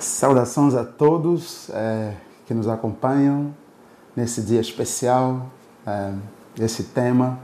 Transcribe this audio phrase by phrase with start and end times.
[0.00, 2.14] Saudações a todos é,
[2.46, 3.54] que nos acompanham
[4.16, 5.46] nesse dia especial,
[5.86, 6.12] é,
[6.58, 7.38] esse tema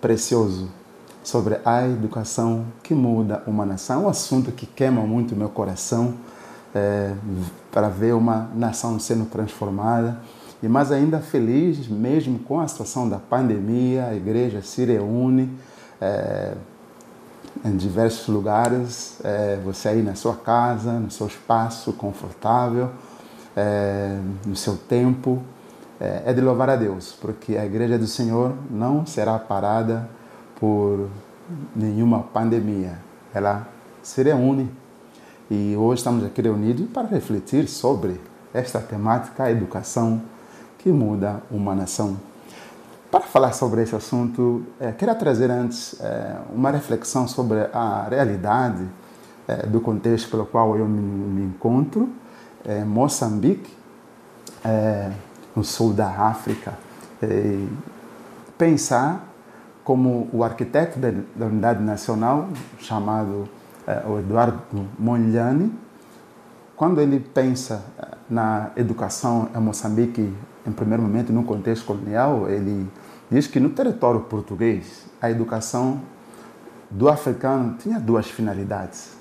[0.00, 0.68] precioso
[1.24, 6.14] sobre a educação que muda uma nação, um assunto que queima muito meu coração
[6.72, 7.14] é,
[7.70, 10.20] para ver uma nação sendo transformada.
[10.62, 15.50] E mais ainda feliz mesmo com a situação da pandemia, a igreja se reúne
[16.00, 16.54] é,
[17.64, 22.90] em diversos lugares, é, você aí na sua casa, no seu espaço confortável,
[23.56, 25.42] é, no seu tempo,
[26.00, 30.08] é, é de louvar a Deus, porque a igreja do Senhor não será parada
[30.58, 31.08] por
[31.74, 32.98] nenhuma pandemia,
[33.32, 33.68] ela
[34.02, 34.68] se reúne.
[35.50, 38.20] E hoje estamos aqui reunidos para refletir sobre
[38.52, 40.22] esta temática, a educação
[40.78, 42.16] que muda uma nação.
[43.12, 48.88] Para falar sobre esse assunto, é, queria trazer antes é, uma reflexão sobre a realidade
[49.46, 52.08] é, do contexto pelo qual eu me, me encontro,
[52.86, 53.76] Moçambique,
[55.54, 56.74] no sul da África.
[58.56, 59.28] Pensar
[59.82, 63.48] como o arquiteto da, da Unidade Nacional, chamado
[64.20, 64.62] Eduardo
[64.96, 65.76] Monlani,
[66.76, 67.84] quando ele pensa
[68.30, 70.32] na educação em Moçambique,
[70.66, 72.88] em primeiro momento, no contexto colonial, ele
[73.30, 76.00] diz que no território português a educação
[76.90, 79.16] do africano tinha duas finalidades: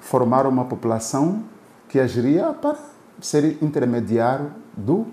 [0.00, 1.44] formar uma população
[1.88, 2.76] que agiria para
[3.20, 5.06] ser intermediário do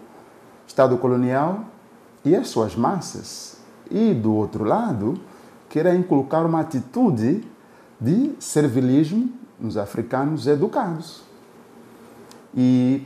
[0.65, 1.65] Estado colonial
[2.23, 3.57] e as suas massas,
[3.89, 5.19] e do outro lado,
[5.67, 7.43] que era inculcar uma atitude
[7.99, 11.21] de servilismo nos africanos educados.
[12.55, 13.05] E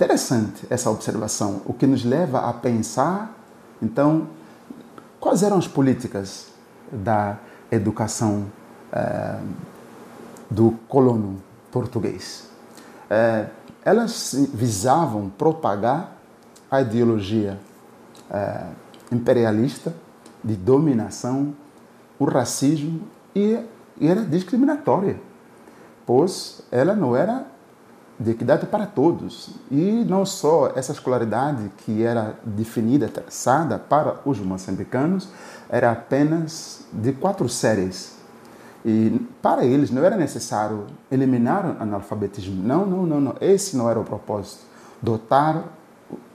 [0.00, 3.36] Interessante essa observação, o que nos leva a pensar,
[3.82, 4.28] então,
[5.20, 6.46] quais eram as políticas
[6.90, 7.36] da
[7.70, 8.46] educação
[8.90, 9.38] eh,
[10.50, 12.48] do colono português.
[13.10, 13.44] Eh,
[13.84, 16.16] elas visavam propagar
[16.70, 17.60] a ideologia
[18.30, 18.66] eh,
[19.12, 19.94] imperialista
[20.42, 21.54] de dominação,
[22.18, 23.02] o racismo
[23.36, 23.62] e,
[24.00, 25.20] e era discriminatória,
[26.06, 27.49] pois ela não era
[28.20, 29.48] de equidade para todos.
[29.70, 35.30] E não só essa escolaridade que era definida, traçada para os moçambicanos,
[35.70, 38.18] era apenas de quatro séries.
[38.84, 42.62] E para eles não era necessário eliminar o analfabetismo.
[42.62, 43.34] Não, não, não, não.
[43.40, 44.64] Esse não era o propósito.
[45.00, 45.64] Dotar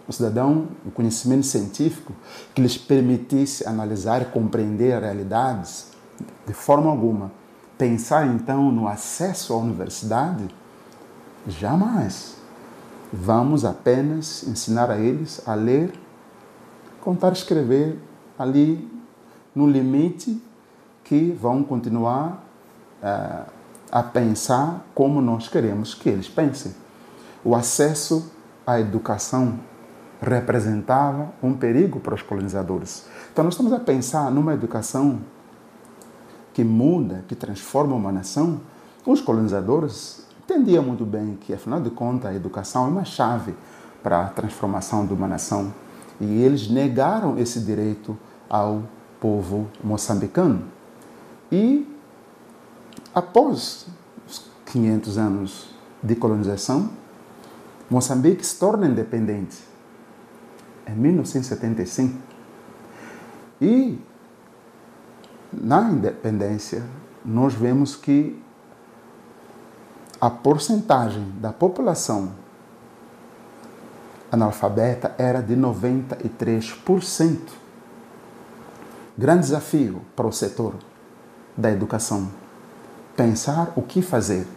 [0.08, 2.14] o cidadão o conhecimento científico
[2.54, 5.88] que lhes permitisse analisar e compreender realidades
[6.48, 7.32] de forma alguma.
[7.78, 10.48] Pensar então no acesso à universidade
[11.48, 12.38] Jamais.
[13.14, 15.94] Vamos apenas ensinar a eles a ler,
[17.02, 18.00] contar, escrever
[18.38, 18.92] ali
[19.54, 20.42] no limite
[21.04, 22.44] que vão continuar
[23.02, 23.50] uh,
[23.92, 26.74] a pensar como nós queremos que eles pensem.
[27.44, 28.32] O acesso
[28.66, 29.60] à educação
[30.20, 33.06] representava um perigo para os colonizadores.
[33.32, 35.20] Então, nós estamos a pensar numa educação
[36.54, 38.62] que muda, que transforma uma nação.
[39.06, 43.54] Os colonizadores entendia muito bem que, afinal de contas, a educação é uma chave
[44.02, 45.74] para a transformação de uma nação.
[46.22, 48.18] E eles negaram esse direito
[48.48, 48.84] ao
[49.20, 50.64] povo moçambicano.
[51.52, 51.88] E,
[53.14, 53.88] após
[54.28, 55.70] os 500 anos
[56.02, 56.90] de colonização,
[57.90, 59.58] Moçambique se torna independente
[60.88, 62.18] em 1975.
[63.62, 64.00] E,
[65.54, 66.84] na independência,
[67.24, 68.42] nós vemos que
[70.26, 72.32] a porcentagem da população
[74.32, 77.40] analfabeta era de 93%.
[79.16, 80.74] Grande desafio para o setor
[81.56, 82.28] da educação.
[83.16, 84.48] Pensar o que fazer.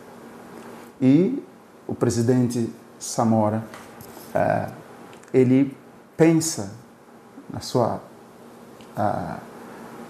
[1.02, 1.44] E
[1.86, 3.62] o presidente Samora,
[4.34, 4.70] eh,
[5.34, 5.76] ele
[6.16, 6.72] pensa
[7.52, 8.00] na sua
[8.96, 9.36] eh,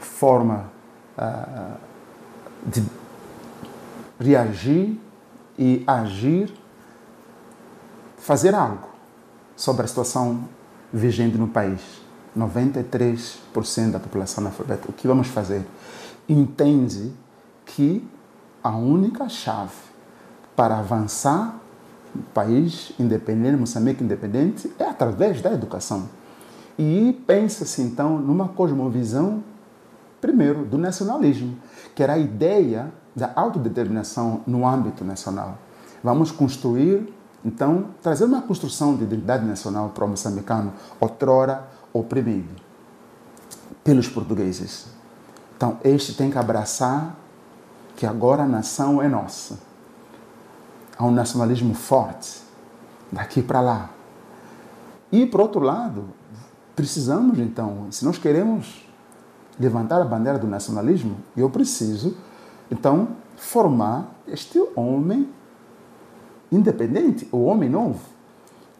[0.02, 0.70] forma
[1.18, 1.72] eh,
[2.64, 2.84] de
[4.20, 5.07] reagir
[5.58, 6.54] e agir,
[8.16, 8.88] fazer algo
[9.56, 10.48] sobre a situação
[10.92, 11.80] vigente no país.
[12.36, 14.88] 93% da população analfabeta.
[14.88, 15.66] O que vamos fazer?
[16.28, 17.12] Entende
[17.66, 18.06] que
[18.62, 19.74] a única chave
[20.54, 21.58] para avançar
[22.14, 26.08] no país independente, Moçambique independente, é através da educação.
[26.78, 29.42] E pensa-se então numa cosmovisão,
[30.20, 31.56] primeiro, do nacionalismo,
[31.94, 35.58] que era a ideia da autodeterminação no âmbito nacional.
[36.02, 37.12] Vamos construir,
[37.44, 42.54] então, trazer uma construção de identidade nacional para o moçambicano, outrora oprimido
[43.82, 44.86] pelos portugueses.
[45.56, 47.16] Então, este tem que abraçar
[47.96, 49.58] que agora a nação é nossa.
[50.96, 52.40] a um nacionalismo forte,
[53.10, 53.90] daqui para lá.
[55.12, 56.04] E, por outro lado,
[56.74, 58.84] precisamos, então, se nós queremos
[59.58, 62.16] levantar a bandeira do nacionalismo, eu preciso,
[62.70, 65.28] então, formar este homem
[66.50, 68.00] independente, o homem novo,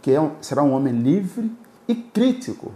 [0.00, 1.52] que é, será um homem livre
[1.87, 2.73] e crítico.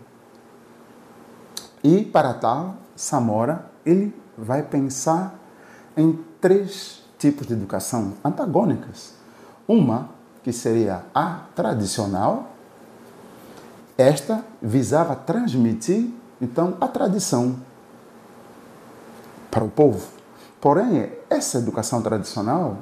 [1.82, 5.38] E, para tal, Samora, ele vai pensar
[5.96, 9.14] em três tipos de educação antagônicas.
[9.66, 10.10] Uma
[10.42, 12.50] que seria a tradicional,
[13.96, 16.10] esta visava transmitir,
[16.40, 17.56] então, a tradição
[19.50, 20.21] para o povo.
[20.62, 22.78] Porém, essa educação tradicional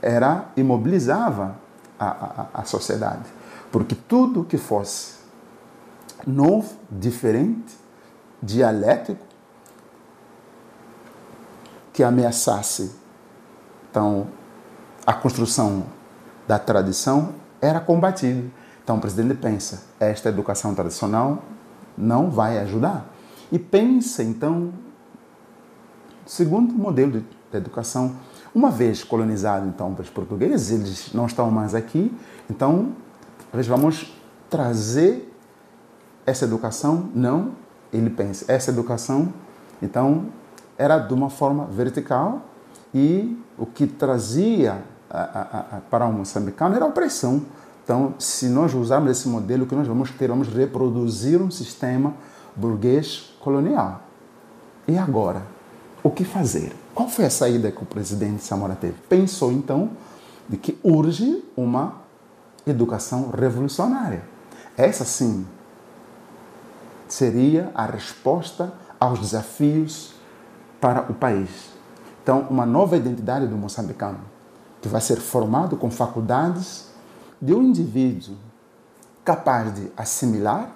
[0.00, 1.56] era imobilizava
[1.98, 3.28] a, a, a sociedade,
[3.72, 5.16] porque tudo que fosse
[6.24, 7.76] novo, diferente,
[8.40, 9.26] dialético,
[11.92, 12.94] que ameaçasse
[13.90, 14.28] então
[15.04, 15.84] a construção
[16.46, 18.48] da tradição era combatido.
[18.84, 21.42] Então o presidente pensa, esta educação tradicional
[21.96, 23.04] não vai ajudar.
[23.50, 24.72] E pensa então
[26.28, 28.14] segundo modelo de educação.
[28.54, 32.14] Uma vez colonizado então pelos portugueses, eles não estão mais aqui,
[32.50, 32.92] então
[33.52, 34.14] vamos
[34.50, 35.34] trazer
[36.26, 37.52] essa educação, não,
[37.92, 39.32] ele pensa, essa educação,
[39.82, 40.26] então
[40.76, 42.42] era de uma forma vertical
[42.94, 47.42] e o que trazia a, a, a, para o moçambicano era a opressão.
[47.82, 50.28] Então, se nós usarmos esse modelo, o que nós vamos ter?
[50.28, 52.12] Vamos reproduzir um sistema
[52.54, 54.02] burguês colonial.
[54.86, 55.57] E agora?
[56.02, 56.74] O que fazer?
[56.94, 58.94] Qual foi a saída que o presidente Samora teve?
[59.08, 59.90] Pensou, então,
[60.48, 62.02] de que urge uma
[62.66, 64.22] educação revolucionária.
[64.76, 65.46] Essa, sim,
[67.08, 70.14] seria a resposta aos desafios
[70.80, 71.70] para o país.
[72.22, 74.20] Então, uma nova identidade do moçambicano,
[74.80, 76.88] que vai ser formado com faculdades
[77.40, 78.36] de um indivíduo
[79.24, 80.70] capaz de assimilar,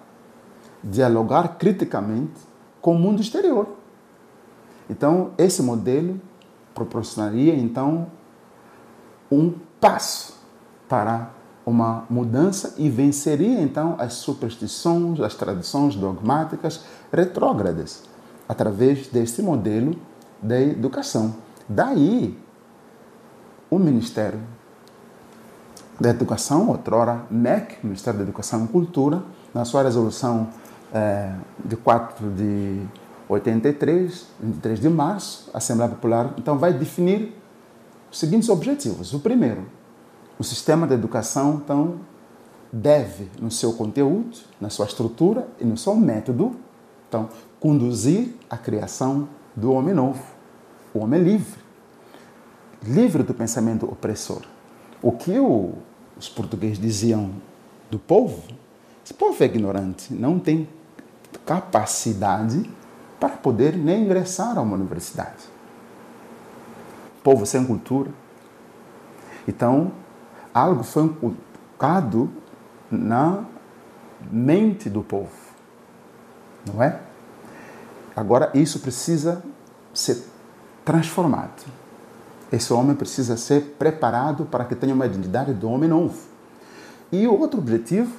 [0.83, 2.41] dialogar criticamente
[2.81, 3.82] com o mundo exterior.
[4.93, 6.21] Então, esse modelo
[6.75, 8.09] proporcionaria então
[9.31, 10.35] um passo
[10.87, 11.31] para
[11.65, 18.03] uma mudança e venceria então as superstições, as tradições dogmáticas retrógradas
[18.47, 19.97] através deste modelo
[20.43, 21.37] de educação.
[21.67, 22.39] Daí
[23.71, 24.41] o Ministério
[25.99, 29.23] da Educação, outrora MEC, Ministério da Educação e Cultura,
[29.55, 30.49] na sua resolução
[30.93, 31.33] é,
[31.65, 32.83] de 4 de
[33.33, 37.35] 83, 23 de março, a Assembleia Popular então vai definir
[38.11, 39.13] os seguintes objetivos.
[39.15, 39.67] O primeiro,
[40.39, 42.01] o sistema de educação então
[42.73, 46.57] deve no seu conteúdo, na sua estrutura e no seu método,
[47.09, 47.29] então
[47.61, 50.23] conduzir a criação do homem novo,
[50.95, 51.61] o homem livre,
[52.83, 54.43] livre do pensamento opressor.
[55.03, 55.75] O que o,
[56.17, 57.31] os portugueses diziam
[57.91, 58.43] do povo?
[59.05, 60.69] Esse povo é ignorante, não tem
[61.45, 62.71] capacidade
[63.23, 65.45] para poder nem ingressar a uma universidade.
[67.23, 68.11] Povo sem cultura.
[69.47, 69.93] Então,
[70.53, 72.29] algo foi colocado
[72.91, 73.45] na
[74.29, 75.31] mente do povo,
[76.67, 76.99] não é?
[78.17, 79.41] Agora, isso precisa
[79.95, 80.25] ser
[80.85, 81.63] transformado.
[82.51, 86.19] Esse homem precisa ser preparado para que tenha uma identidade do homem novo.
[87.13, 88.17] E o outro objetivo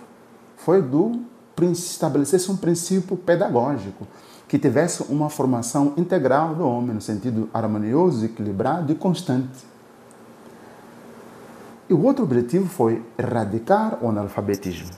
[0.55, 1.19] foi do
[1.61, 4.07] estabelecer um princípio pedagógico
[4.53, 9.65] que tivesse uma formação integral do homem, no sentido harmonioso, equilibrado e constante.
[11.89, 14.91] E o outro objetivo foi erradicar o analfabetismo.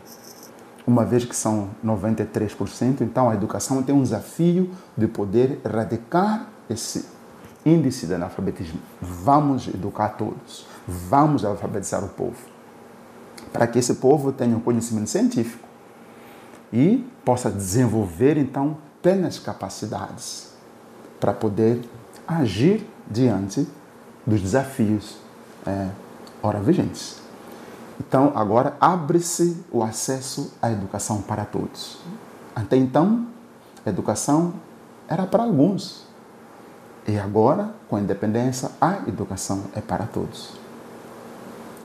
[0.85, 7.05] Uma vez que são 93%, então a educação tem um desafio de poder erradicar esse
[7.65, 8.81] índice de analfabetismo.
[9.01, 12.35] Vamos educar todos, vamos alfabetizar o povo,
[13.53, 15.65] para que esse povo tenha um conhecimento científico
[16.73, 20.49] e possa desenvolver então plenas capacidades
[21.19, 21.87] para poder
[22.27, 23.67] agir diante
[24.25, 25.17] dos desafios
[25.63, 25.89] é,
[26.41, 27.21] ora vigentes.
[27.99, 31.99] Então, agora abre-se o acesso à educação para todos.
[32.55, 33.27] Até então,
[33.85, 34.55] a educação
[35.07, 36.07] era para alguns.
[37.07, 40.53] E agora, com a independência, a educação é para todos.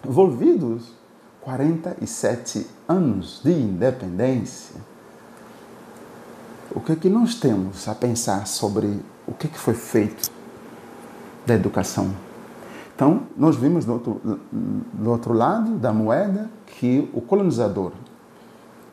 [0.08, 0.94] Envolvidos
[1.42, 4.80] 47 anos de independência,
[6.74, 10.30] o que é que nós temos a pensar sobre o que é que foi feito
[11.44, 12.14] da educação?
[12.94, 14.20] Então, nós vimos do outro,
[14.52, 17.92] do outro lado da moeda que o colonizador,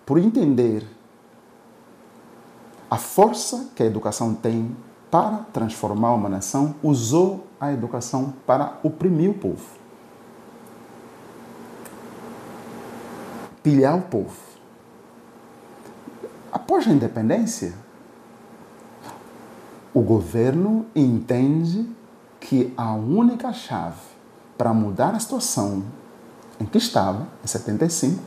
[0.06, 0.84] por entender
[2.90, 4.76] a força que a educação tem
[5.12, 9.66] para transformar uma nação, usou a educação para oprimir o povo.
[13.62, 14.47] Pilhar o povo
[16.52, 17.74] Após a independência,
[19.94, 21.90] o governo entende
[22.40, 24.00] que a única chave
[24.58, 25.84] para mudar a situação
[26.60, 28.22] em que estava, em 75,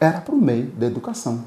[0.00, 1.44] era por meio da educação.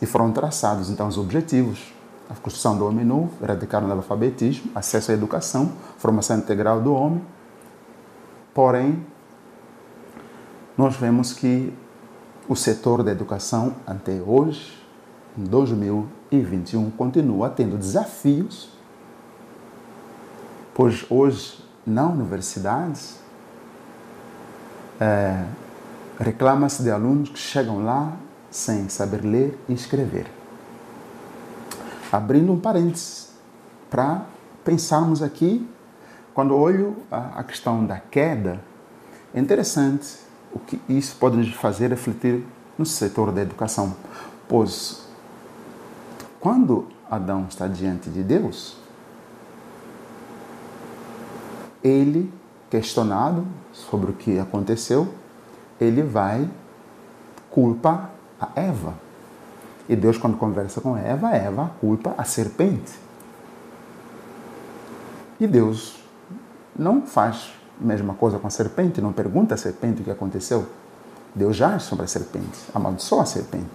[0.00, 1.92] E foram traçados então os objetivos.
[2.28, 7.22] A construção do homem novo, erradicar o analfabetismo, acesso à educação, formação integral do homem.
[8.54, 9.04] Porém,
[10.78, 11.72] nós vemos que
[12.48, 14.79] o setor da educação até hoje,
[15.36, 18.70] 2021, continua tendo desafios,
[20.74, 23.18] pois hoje na universidades
[25.00, 25.44] é,
[26.18, 28.12] reclama-se de alunos que chegam lá
[28.50, 30.26] sem saber ler e escrever.
[32.12, 33.30] Abrindo um parênteses
[33.88, 34.26] para
[34.64, 35.66] pensarmos aqui,
[36.34, 38.60] quando olho a, a questão da queda,
[39.32, 40.18] é interessante
[40.52, 42.44] o que isso pode nos fazer refletir
[42.76, 43.94] no setor da educação,
[44.48, 45.09] pois
[46.40, 48.76] quando Adão está diante de Deus,
[51.84, 52.32] ele,
[52.70, 55.12] questionado sobre o que aconteceu,
[55.80, 56.48] ele vai
[57.50, 58.94] culpa a Eva.
[59.88, 62.92] E Deus, quando conversa com Eva, Eva culpa a serpente.
[65.38, 66.02] E Deus
[66.78, 70.66] não faz a mesma coisa com a serpente, não pergunta à serpente o que aconteceu.
[71.34, 73.68] Deus já sobre a serpente, amaldiçoa a serpente.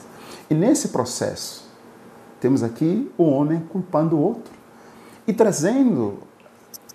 [0.49, 1.64] E nesse processo,
[2.39, 4.53] temos aqui o homem culpando o outro.
[5.27, 6.19] E trazendo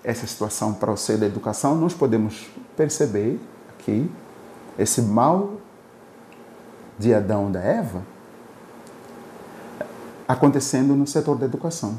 [0.05, 4.11] essa situação para o seio da educação, nós podemos perceber aqui
[4.79, 5.55] esse mal
[6.99, 8.03] de Adão e da Eva
[10.29, 11.97] acontecendo no setor da educação.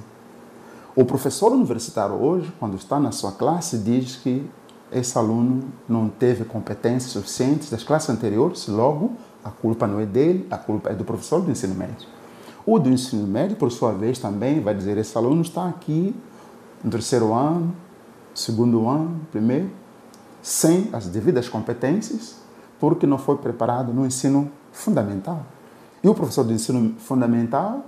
[0.96, 4.50] O professor universitário hoje, quando está na sua classe, diz que
[4.92, 10.48] esse aluno não teve competências suficientes das classes anteriores, logo a culpa não é dele,
[10.52, 12.08] a culpa é do professor do ensino médio.
[12.66, 16.16] O do ensino médio, por sua vez, também vai dizer: esse aluno está aqui
[16.84, 17.76] no terceiro ano,
[18.34, 19.70] segundo ano, primeiro,
[20.42, 22.36] sem as devidas competências,
[22.80, 25.46] porque não foi preparado no ensino fundamental.
[26.04, 27.86] E o professor do ensino fundamental,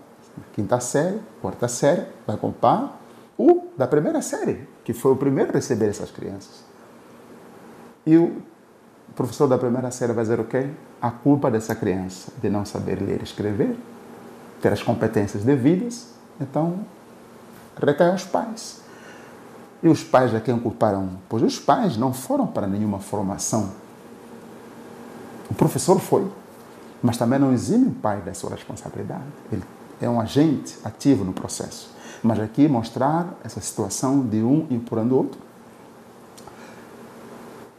[0.53, 3.01] quinta série, quarta série, vai comprar
[3.38, 6.63] o da primeira série, que foi o primeiro a receber essas crianças.
[8.06, 8.36] E o
[9.15, 10.70] professor da primeira série vai dizer o quê?
[11.01, 13.75] A culpa dessa criança de não saber ler e escrever,
[14.63, 16.08] ter as competências devidas,
[16.39, 16.79] então
[17.77, 18.82] recai aos pais.
[19.84, 21.10] E os pais a quem culparam?
[21.27, 23.72] Pois os pais não foram para nenhuma formação.
[25.51, 26.25] O professor foi,
[27.01, 29.25] mas também não exime o pai da sua responsabilidade.
[29.51, 29.63] Ele
[30.00, 31.93] é um agente ativo no processo.
[32.24, 35.41] Mas aqui mostrar essa situação de um empurrando o outro.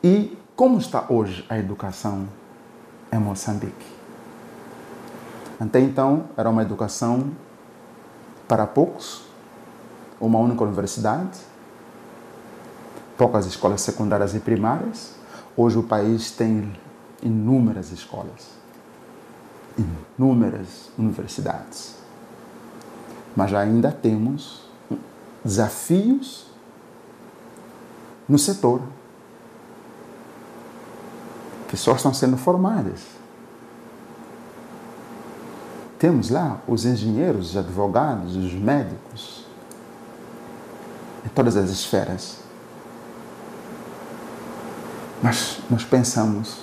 [0.02, 2.28] E como está hoje a educação
[3.10, 4.03] em Moçambique?
[5.64, 7.30] Até então era uma educação
[8.46, 9.22] para poucos,
[10.20, 11.40] uma única universidade,
[13.16, 15.14] poucas escolas secundárias e primárias.
[15.56, 16.70] Hoje o país tem
[17.22, 18.50] inúmeras escolas,
[20.18, 21.96] inúmeras universidades.
[23.34, 24.68] Mas ainda temos
[25.42, 26.46] desafios
[28.28, 28.82] no setor.
[31.70, 33.13] Pessoas estão sendo formadas.
[36.04, 39.46] Temos lá os engenheiros, os advogados, os médicos,
[41.24, 42.40] em todas as esferas.
[45.22, 46.58] Mas nós pensamos,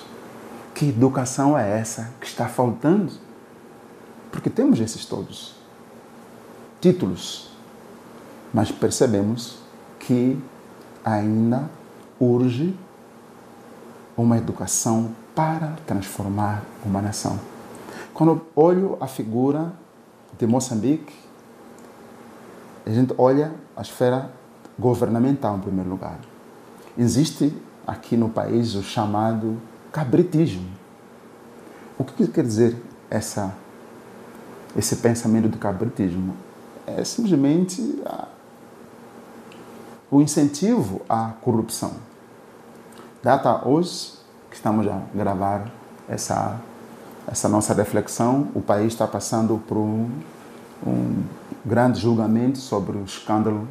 [0.75, 3.13] que educação é essa que está faltando?
[4.31, 5.55] Porque temos esses todos
[6.79, 7.49] títulos,
[8.53, 9.57] mas percebemos
[9.99, 10.39] que
[11.03, 11.67] ainda
[12.19, 12.77] urge
[14.15, 17.39] uma educação para transformar uma nação.
[18.13, 19.73] Quando olho a figura
[20.37, 21.13] de Moçambique,
[22.85, 24.31] a gente olha a esfera
[24.77, 26.19] governamental em primeiro lugar.
[26.97, 29.57] Existe aqui no país o chamado
[29.91, 30.69] cabritismo.
[31.97, 32.75] O que quer dizer
[33.09, 33.53] essa,
[34.75, 36.35] esse pensamento do cabritismo?
[36.85, 38.27] É simplesmente a,
[40.09, 41.93] o incentivo à corrupção.
[43.23, 44.13] Data hoje
[44.49, 45.71] que estamos a gravar
[46.09, 46.59] essa,
[47.27, 50.09] essa nossa reflexão, o país está passando por um,
[50.85, 51.23] um
[51.65, 53.67] grande julgamento sobre o escândalo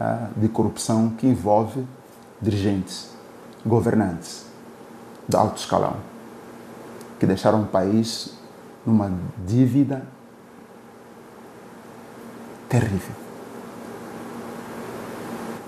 [0.00, 1.86] uh, de corrupção que envolve
[2.40, 3.10] dirigentes
[3.64, 4.46] governantes
[5.28, 5.96] de alto escalão,
[7.18, 8.34] que deixaram o país
[8.84, 9.12] numa
[9.46, 10.02] dívida
[12.68, 13.14] terrível.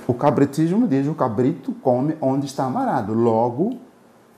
[0.07, 3.15] O cabritismo diz o cabrito come onde está amarrado.
[3.15, 3.79] Logo,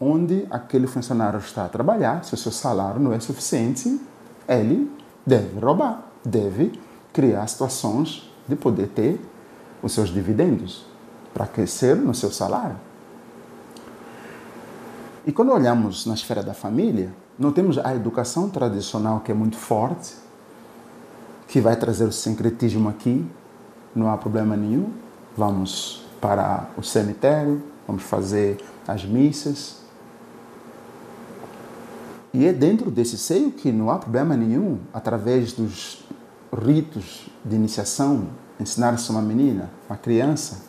[0.01, 4.01] onde aquele funcionário está a trabalhar, se o seu salário não é suficiente,
[4.49, 4.91] ele
[5.27, 6.79] deve roubar, deve
[7.13, 9.21] criar situações de poder ter
[9.83, 10.85] os seus dividendos
[11.33, 12.77] para crescer no seu salário.
[15.27, 19.57] E quando olhamos na esfera da família, não temos a educação tradicional que é muito
[19.57, 20.15] forte,
[21.49, 23.25] que vai trazer o sincretismo aqui,
[23.95, 24.91] não há problema nenhum.
[25.37, 29.84] Vamos para o cemitério, vamos fazer as missas.
[32.35, 36.05] E é dentro desse seio que não há problema nenhum, através dos
[36.53, 38.27] ritos de iniciação,
[38.59, 40.63] ensinar-se uma menina, uma criança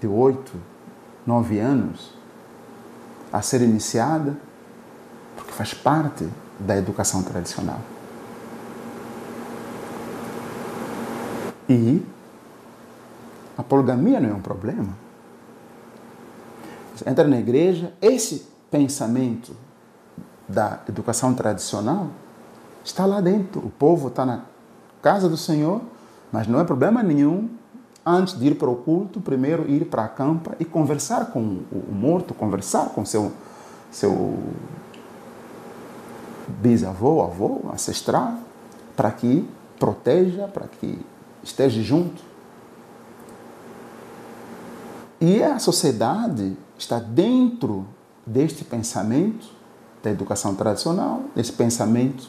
[0.00, 0.52] de 8,
[1.26, 2.14] 9 anos,
[3.32, 4.38] a ser iniciada,
[5.36, 6.28] porque faz parte
[6.60, 7.80] da educação tradicional.
[11.68, 12.00] E
[13.58, 14.96] a poligamia não é um problema.
[16.94, 19.56] Você entra na igreja, esse pensamento
[20.52, 22.08] da educação tradicional
[22.84, 23.60] está lá dentro.
[23.60, 24.42] O povo está na
[25.00, 25.80] casa do Senhor,
[26.30, 27.48] mas não é problema nenhum
[28.04, 31.92] antes de ir para o culto, primeiro ir para a campa e conversar com o
[31.92, 33.32] morto, conversar com seu
[33.90, 34.38] seu
[36.60, 38.34] bisavô, avô, ancestral,
[38.96, 39.46] para que
[39.78, 40.98] proteja, para que
[41.42, 42.22] esteja junto.
[45.20, 47.86] E a sociedade está dentro
[48.26, 49.61] deste pensamento
[50.02, 52.28] da educação tradicional, desse pensamento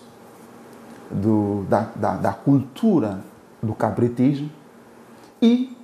[1.09, 3.23] do, da, da, da cultura
[3.61, 4.49] do cabritismo
[5.41, 5.75] e,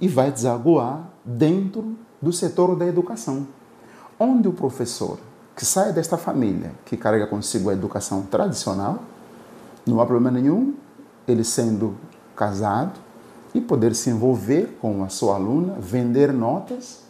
[0.00, 3.46] e vai desaguar dentro do setor da educação,
[4.18, 5.18] onde o professor
[5.56, 9.00] que sai desta família, que carrega consigo a educação tradicional,
[9.86, 10.74] não há problema nenhum
[11.28, 11.96] ele sendo
[12.34, 12.98] casado
[13.54, 17.02] e poder se envolver com a sua aluna, vender notas,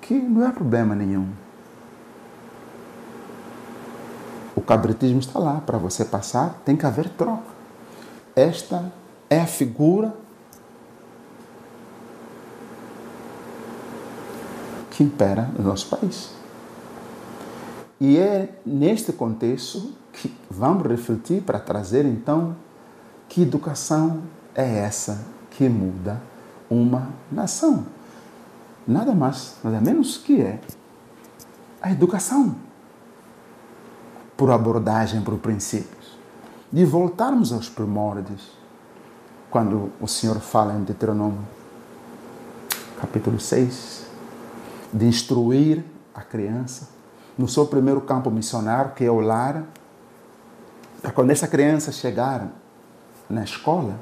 [0.00, 1.28] que não é problema nenhum.
[4.54, 7.50] O cabritismo está lá para você passar, tem que haver troca.
[8.36, 8.92] Esta
[9.30, 10.14] é a figura
[14.90, 16.30] que impera no nosso país.
[17.98, 22.54] E é neste contexto que vamos refletir para trazer então
[23.28, 24.22] que educação
[24.54, 26.20] é essa que muda
[26.68, 27.86] uma nação.
[28.86, 30.60] Nada mais, nada menos que é
[31.80, 32.54] a educação
[34.42, 36.18] por abordagem por princípios.
[36.72, 38.50] De voltarmos aos primórdios,
[39.48, 41.46] quando o Senhor fala em Deuteronômio,
[43.00, 44.04] capítulo 6,
[44.92, 46.88] de instruir a criança
[47.38, 49.62] no seu primeiro campo missionário, que é o lar,
[51.00, 52.48] para quando essa criança chegar
[53.30, 53.94] na escola,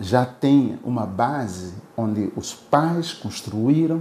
[0.00, 4.00] já tem uma base onde os pais construíram,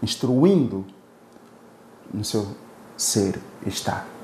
[0.00, 0.84] instruindo
[2.14, 2.46] no seu
[2.96, 4.14] ser estar.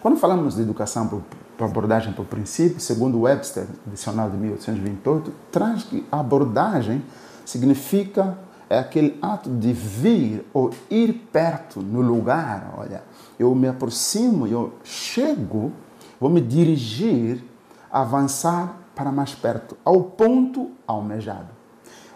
[0.00, 1.22] Quando falamos de educação por
[1.64, 7.02] abordagem por princípio, segundo Webster, dicionário de 1828, traz que a abordagem
[7.44, 8.38] significa
[8.70, 12.72] é aquele ato de vir ou ir perto no lugar.
[12.78, 13.02] Olha,
[13.36, 15.72] eu me aproximo, eu chego,
[16.20, 17.44] vou me dirigir,
[17.90, 21.48] avançar para mais perto, ao ponto almejado.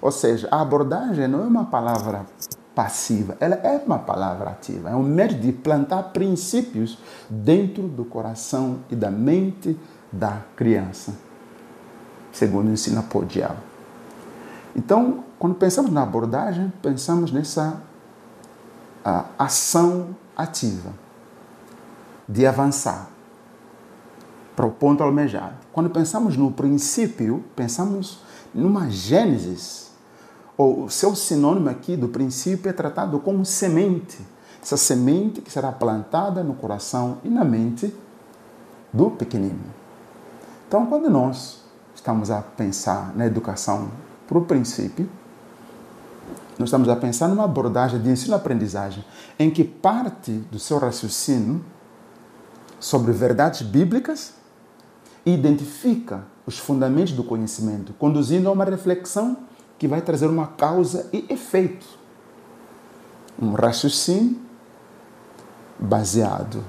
[0.01, 2.25] Ou seja, a abordagem não é uma palavra
[2.75, 6.99] passiva, ela é uma palavra ativa, é um meio de plantar princípios
[7.31, 9.79] dentro do coração e da mente
[10.11, 11.15] da criança,
[12.33, 13.57] segundo ensina Podial.
[14.75, 17.81] Então, quando pensamos na abordagem, pensamos nessa
[19.39, 20.91] ação ativa
[22.29, 23.09] de avançar
[24.57, 25.55] para o ponto almejado.
[25.73, 28.21] Quando pensamos no princípio, pensamos
[28.55, 29.91] numa gênesis.
[30.57, 34.19] O seu sinônimo aqui do princípio é tratado como semente.
[34.63, 37.95] Essa semente que será plantada no coração e na mente
[38.93, 39.65] do pequenino.
[40.69, 41.63] Então, quando nós
[41.95, 43.91] estamos a pensar na educação
[44.29, 45.09] para o princípio,
[46.59, 49.05] nós estamos a pensar numa abordagem de ensino-aprendizagem
[49.39, 51.65] em que parte do seu raciocínio
[52.79, 54.35] sobre verdades bíblicas
[55.27, 59.39] identifica os fundamentos do conhecimento, conduzindo a uma reflexão
[59.79, 61.87] que vai trazer uma causa e efeito.
[63.41, 64.39] Um raciocínio
[65.79, 66.63] baseado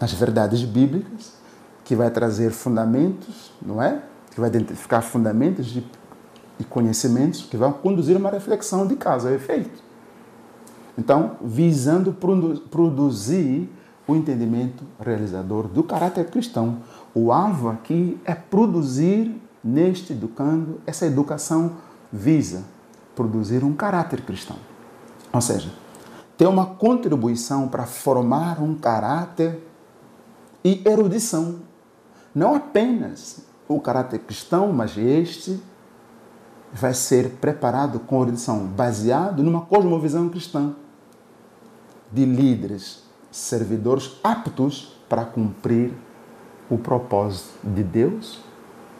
[0.00, 1.34] nas verdades bíblicas,
[1.84, 4.02] que vai trazer fundamentos, não é?
[4.30, 5.84] Que vai identificar fundamentos de
[6.60, 9.82] e conhecimentos que vão conduzir uma reflexão de causa e efeito.
[10.96, 12.14] Então, visando
[12.70, 13.68] produzir
[14.06, 16.78] o entendimento realizador do caráter cristão.
[17.14, 21.72] O alvo aqui é produzir neste educando, essa educação
[22.12, 22.64] visa
[23.14, 24.56] produzir um caráter cristão.
[25.32, 25.72] Ou seja,
[26.36, 29.62] tem uma contribuição para formar um caráter
[30.64, 31.56] e erudição.
[32.34, 35.62] Não apenas o caráter cristão, mas este
[36.72, 40.74] vai ser preparado com erudição, baseado numa cosmovisão cristã
[42.12, 45.92] de líderes, servidores aptos para cumprir
[46.68, 48.40] o propósito de Deus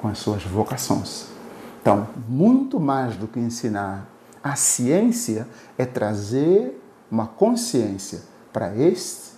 [0.01, 1.40] com as suas vocações.
[1.81, 4.07] Então, muito mais do que ensinar
[4.43, 5.47] a ciência
[5.79, 9.31] é trazer uma consciência para este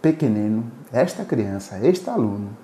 [0.00, 2.56] pequenino, esta criança, este aluno,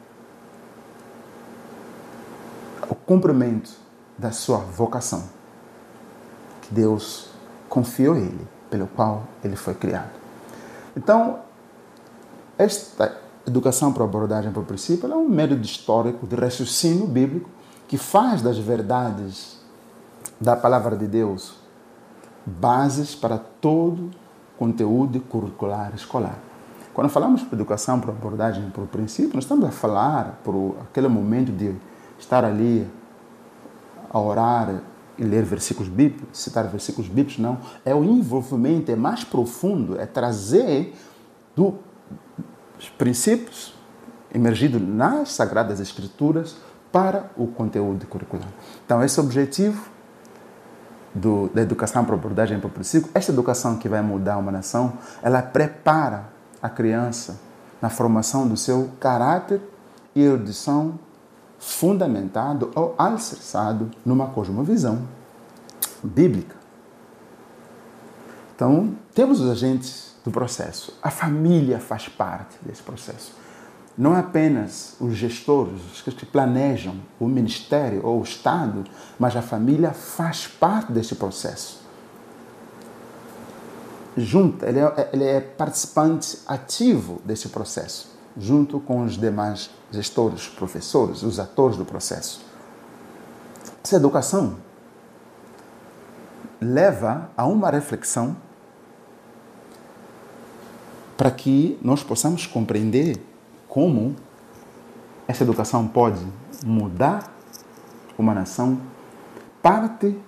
[2.89, 3.71] o cumprimento
[4.17, 5.29] da sua vocação
[6.63, 7.29] que Deus
[7.69, 10.11] confiou a ele, pelo qual ele foi criado.
[10.97, 11.41] Então,
[12.59, 17.51] esta educação para abordagem por princípio é um método histórico de raciocínio bíblico
[17.89, 19.61] que faz das verdades
[20.41, 21.55] da palavra de Deus
[22.45, 24.11] bases para todo
[24.59, 26.39] conteúdo curricular escolar.
[26.95, 31.53] Quando falamos de educação para abordagem por princípio, nós estamos a falar por aquele momento
[31.53, 31.75] de
[32.19, 32.89] estar ali
[34.11, 34.81] a orar
[35.19, 37.59] e ler versículos bíblicos, citar versículos bíblicos, não.
[37.85, 40.95] É o envolvimento, é mais profundo, é trazer
[41.55, 41.75] dos
[42.97, 43.75] princípios
[44.33, 46.57] emergidos nas Sagradas Escrituras
[46.97, 48.49] para o conteúdo curricular.
[48.87, 49.87] Então, esse objetivo
[51.15, 54.95] do, da educação para abordagem para o princípio, esta educação que vai mudar uma nação,
[55.23, 56.25] ela prepara
[56.63, 57.39] a criança
[57.83, 59.61] na formação do seu caráter
[60.15, 60.99] e erudição
[61.59, 65.03] fundamentado ou alicerçado numa cosmovisão
[66.03, 66.57] bíblica.
[68.55, 70.99] Então, temos os agentes do processo.
[71.03, 73.35] A família faz parte desse processo.
[73.97, 78.85] Não é apenas os gestores, os que planejam o ministério ou o Estado,
[79.19, 81.81] mas a família faz parte desse processo.
[84.15, 91.23] Junto, ele é, ele é participante ativo desse processo, junto com os demais gestores, professores,
[91.23, 92.45] os atores do processo.
[93.83, 94.57] Essa educação
[96.61, 98.37] leva a uma reflexão
[101.17, 103.23] para que nós possamos compreender
[103.77, 104.17] como
[105.29, 106.27] essa educação pode
[106.65, 107.31] mudar
[108.17, 108.81] uma nação,
[109.63, 110.19] parte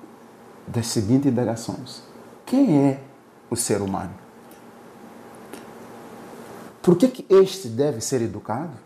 [0.66, 2.02] das seguintes indagações:
[2.44, 3.00] quem é
[3.48, 4.12] o ser humano?
[6.82, 8.76] Por que, que este deve ser educado?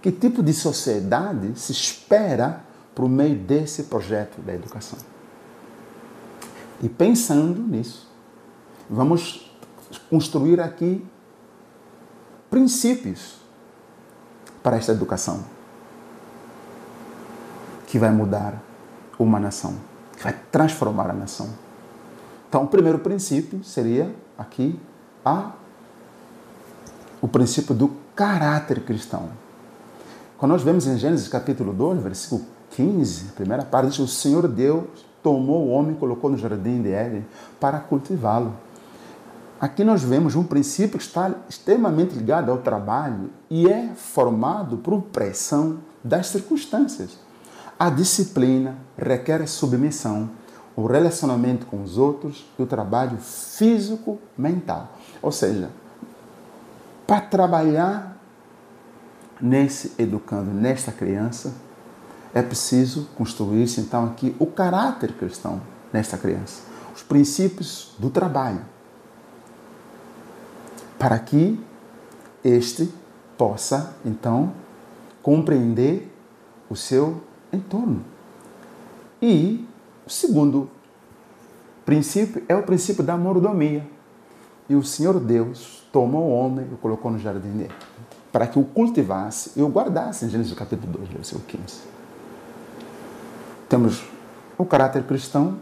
[0.00, 5.00] Que tipo de sociedade se espera por meio desse projeto da educação?
[6.80, 8.08] E pensando nisso,
[8.88, 9.52] vamos
[10.08, 11.04] construir aqui
[12.52, 13.36] princípios
[14.62, 15.42] para esta educação
[17.86, 18.62] que vai mudar
[19.18, 19.74] uma nação,
[20.14, 21.48] que vai transformar a nação.
[22.46, 24.78] Então, o primeiro princípio seria aqui
[25.24, 25.52] a
[27.22, 29.30] o princípio do caráter cristão.
[30.36, 34.46] Quando nós vemos em Gênesis capítulo 2, versículo 15, a primeira parte diz: O Senhor
[34.46, 34.84] Deus
[35.22, 37.24] tomou o homem e colocou no jardim de Éden
[37.58, 38.52] para cultivá-lo.
[39.62, 45.00] Aqui nós vemos um princípio que está extremamente ligado ao trabalho e é formado por
[45.02, 47.16] pressão das circunstâncias.
[47.78, 50.30] A disciplina requer submissão,
[50.74, 54.98] o relacionamento com os outros e o trabalho físico-mental.
[55.22, 55.70] Ou seja,
[57.06, 58.20] para trabalhar
[59.40, 61.54] nesse educando, nesta criança,
[62.34, 68.71] é preciso construir-se então aqui o caráter cristão nesta criança, os princípios do trabalho
[71.02, 71.58] para que
[72.44, 72.88] este
[73.36, 74.52] possa, então,
[75.20, 76.08] compreender
[76.70, 77.20] o seu
[77.52, 78.04] entorno.
[79.20, 79.66] E
[80.06, 80.70] o segundo
[81.84, 83.84] princípio é o princípio da mordomia.
[84.68, 87.74] E o Senhor Deus tomou o homem e o colocou no jardim dele,
[88.30, 91.80] para que o cultivasse e o guardasse, em Gênesis capítulo 2, versículo 15.
[93.68, 94.04] Temos
[94.56, 95.58] o caráter cristão.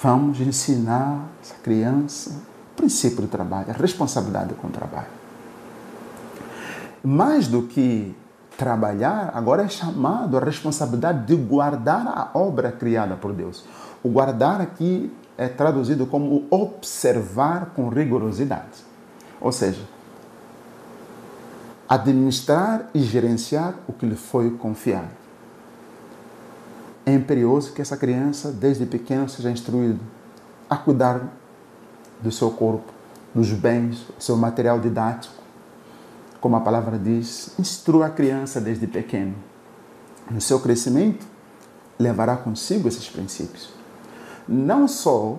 [0.00, 2.49] Vamos ensinar essa criança
[2.80, 5.06] princípio do trabalho, a responsabilidade com o trabalho.
[7.04, 8.16] Mais do que
[8.56, 13.64] trabalhar, agora é chamado a responsabilidade de guardar a obra criada por Deus.
[14.02, 18.84] O guardar aqui é traduzido como observar com rigorosidade.
[19.40, 19.82] Ou seja,
[21.88, 25.08] administrar e gerenciar o que lhe foi confiado.
[27.04, 30.00] É imperioso que essa criança, desde pequena, seja instruído
[30.68, 31.39] a cuidar
[32.22, 32.92] do seu corpo,
[33.34, 35.34] dos bens, do seu material didático.
[36.40, 39.34] Como a palavra diz, instrua a criança desde pequeno.
[40.30, 41.26] No seu crescimento,
[41.98, 43.70] levará consigo esses princípios.
[44.48, 45.38] Não só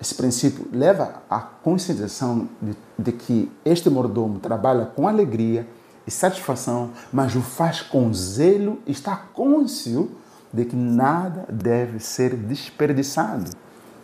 [0.00, 5.66] esse princípio leva à conscientização de, de que este mordomo trabalha com alegria
[6.06, 10.12] e satisfação, mas o faz com zelo está cônscio
[10.52, 13.50] de que nada deve ser desperdiçado.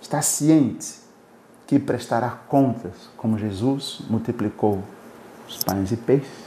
[0.03, 1.04] Está ciente
[1.67, 4.83] que prestará contas, como Jesus multiplicou
[5.49, 6.45] os pães e peixes,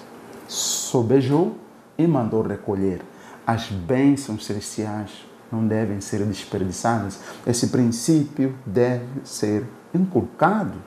[0.47, 1.57] sobejou
[1.97, 3.01] e mandou recolher.
[3.45, 7.19] As bênçãos celestiais não devem ser desperdiçadas.
[7.45, 10.77] Esse princípio deve ser inculcado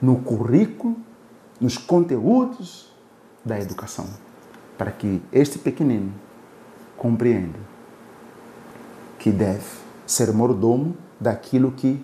[0.00, 0.96] no currículo,
[1.60, 2.90] nos conteúdos
[3.44, 4.06] da educação,
[4.78, 6.12] para que este pequenino
[6.96, 7.58] compreenda
[9.18, 9.64] que deve
[10.06, 12.02] ser mordomo daquilo que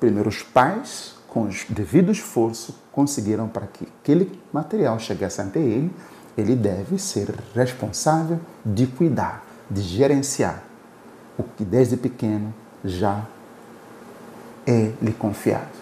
[0.00, 5.92] primeiro os pais, com o devido esforço, conseguiram para que aquele material chegasse até ele,
[6.36, 10.64] ele deve ser responsável de cuidar, de gerenciar
[11.38, 12.52] o que desde pequeno
[12.84, 13.24] já
[14.66, 15.80] é lhe confiado.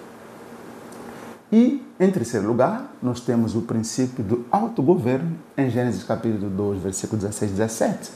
[1.50, 7.18] E, em terceiro lugar, nós temos o princípio do autogoverno em Gênesis capítulo 2, versículo
[7.20, 8.10] 16 e 17.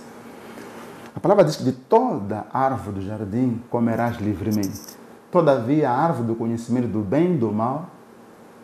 [1.15, 5.02] A palavra diz que de toda árvore do jardim comerás livremente.
[5.33, 7.89] Todavia, a árvore do conhecimento do bem e do mal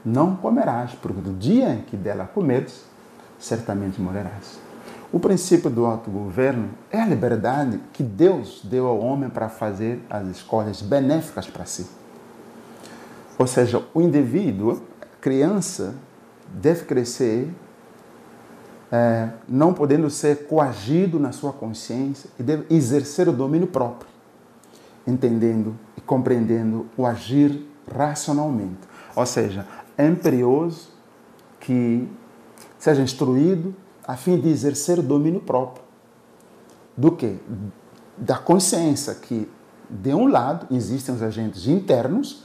[0.05, 2.85] não comerás, porque do dia em que dela comeres,
[3.39, 4.61] certamente morrerás.
[5.11, 10.29] O princípio do autogoverno é a liberdade que Deus deu ao homem para fazer as
[10.29, 11.87] escolhas benéficas para si.
[13.39, 15.95] Ou seja, o indivíduo, a criança,
[16.53, 17.51] deve crescer
[18.93, 24.11] é, não podendo ser coagido na sua consciência e deve exercer o domínio próprio,
[25.07, 25.75] entendendo
[26.09, 28.81] compreendendo o agir racionalmente.
[29.15, 29.67] Ou seja,
[29.97, 30.89] é imperioso
[31.61, 32.09] que
[32.79, 33.75] seja instruído
[34.07, 35.85] a fim de exercer o domínio próprio.
[36.97, 37.39] Do que?
[38.17, 39.49] Da consciência que,
[39.89, 42.43] de um lado, existem os agentes internos,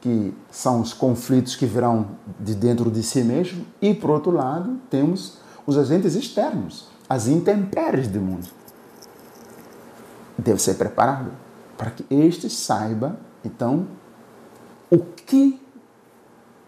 [0.00, 2.08] que são os conflitos que virão
[2.40, 8.08] de dentro de si mesmo, e, por outro lado, temos os agentes externos, as intempéries
[8.08, 8.48] do mundo.
[10.38, 11.30] Deve ser preparado
[11.82, 13.88] para que este saiba, então,
[14.88, 15.60] o que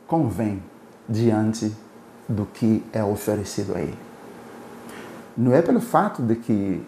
[0.08, 0.60] convém
[1.08, 1.72] diante
[2.28, 3.96] do que é oferecido a ele.
[5.36, 6.84] Não é pelo fato de que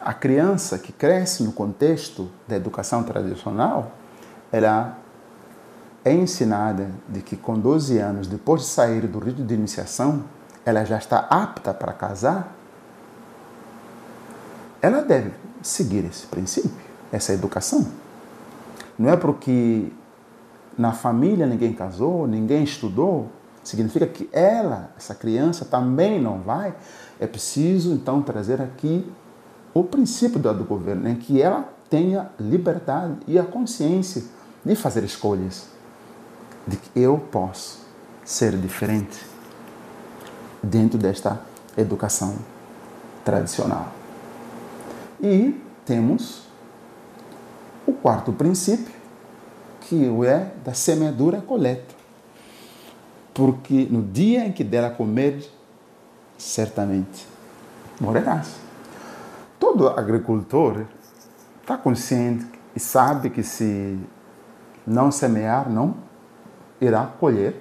[0.00, 3.92] a criança que cresce no contexto da educação tradicional,
[4.50, 4.98] ela
[6.04, 10.24] é ensinada de que com 12 anos, depois de sair do rito de iniciação,
[10.66, 12.56] ela já está apta para casar,
[14.82, 15.30] ela deve
[15.62, 17.86] seguir esse princípio, essa educação.
[18.98, 19.90] Não é porque
[20.76, 23.28] na família ninguém casou, ninguém estudou,
[23.62, 26.74] significa que ela, essa criança, também não vai.
[27.20, 29.10] É preciso então trazer aqui
[29.74, 34.24] o princípio do governo, em que ela tenha liberdade e a consciência
[34.64, 35.66] de fazer escolhas,
[36.66, 37.80] de que eu posso
[38.24, 39.24] ser diferente
[40.62, 41.40] dentro desta
[41.76, 42.36] educação
[43.24, 43.92] tradicional.
[45.20, 46.47] E temos
[47.88, 48.92] o quarto princípio,
[49.80, 51.94] que é da semeadura coleta.
[53.32, 55.50] Porque no dia em que dela comer,
[56.36, 57.26] certamente
[57.98, 58.56] morrerás.
[59.58, 60.84] Todo agricultor
[61.62, 62.46] está consciente
[62.76, 63.98] e sabe que se
[64.86, 65.94] não semear, não
[66.80, 67.56] irá colher,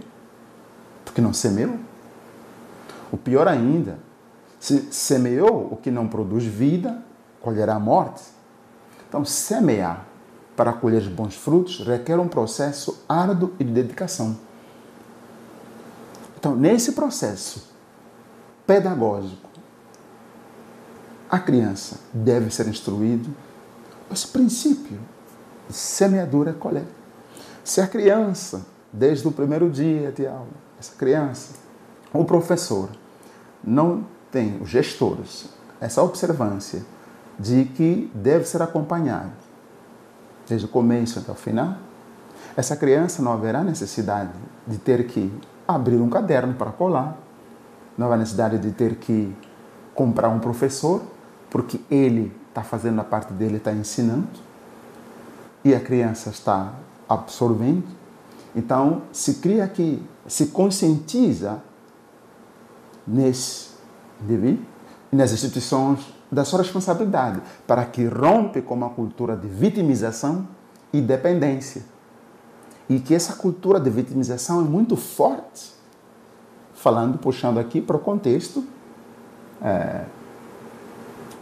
[1.06, 1.78] porque não semeou.
[3.12, 3.98] O pior ainda,
[4.60, 7.02] se semeou o que não produz vida,
[7.42, 8.24] colherá morte.
[9.08, 10.07] Então, semear
[10.58, 14.36] para colher bons frutos requer um processo árduo e de dedicação.
[16.38, 17.70] Então, nesse processo
[18.66, 19.48] pedagógico,
[21.30, 23.30] a criança deve ser instruído
[24.12, 25.00] esse princípio
[25.70, 26.88] de semeadura coleta.
[27.64, 30.48] Se a criança, desde o primeiro dia de aula,
[30.80, 31.54] essa criança
[32.14, 32.90] o professor
[33.64, 36.84] não tem, os gestores, essa observância
[37.38, 39.47] de que deve ser acompanhado
[40.48, 41.76] desde o começo até o final,
[42.56, 44.32] essa criança não haverá necessidade
[44.66, 45.32] de ter que
[45.68, 47.18] abrir um caderno para colar,
[47.98, 49.36] não haverá necessidade de ter que
[49.94, 51.02] comprar um professor,
[51.50, 54.28] porque ele está fazendo a parte dele, está ensinando,
[55.64, 56.74] e a criança está
[57.08, 57.84] absorvendo.
[58.56, 61.62] Então, se cria aqui, se conscientiza
[63.06, 63.70] nesse
[64.20, 64.60] dever
[65.12, 70.48] e nas instituições da sua responsabilidade, para que rompe com uma cultura de vitimização
[70.92, 71.84] e dependência.
[72.90, 75.74] E que essa cultura de vitimização é muito forte,
[76.74, 78.64] falando, puxando aqui para o contexto
[79.62, 80.06] é,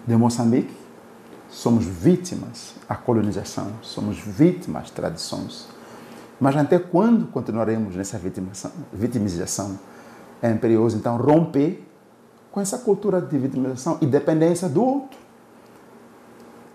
[0.08, 0.76] de Moçambique,
[1.50, 5.68] somos vítimas à colonização, somos vítimas às tradições,
[6.40, 8.20] Mas até quando continuaremos nessa
[8.92, 9.80] vitimização?
[10.42, 11.82] É imperioso, então, romper
[12.56, 15.20] com essa cultura de vitimização e dependência do outro.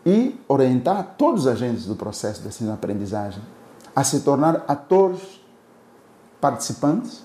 [0.05, 3.43] E orientar todos os agentes do processo de ensino-aprendizagem
[3.97, 5.41] a se tornar atores
[6.39, 7.25] participantes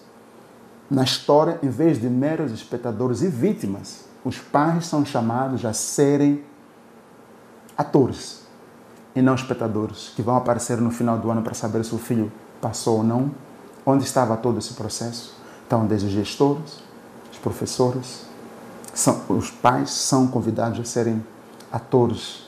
[0.89, 4.05] na história em vez de meros espectadores e vítimas.
[4.23, 6.41] Os pais são chamados a serem
[7.77, 8.43] atores
[9.13, 12.31] e não espectadores que vão aparecer no final do ano para saber se o filho
[12.61, 13.31] passou ou não,
[13.85, 15.35] onde estava todo esse processo.
[15.67, 16.79] Então, desde os gestores,
[17.29, 18.24] os professores,
[18.95, 21.23] são, os pais são convidados a serem
[21.69, 22.47] atores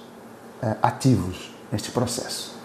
[0.62, 2.56] eh, ativos neste processo.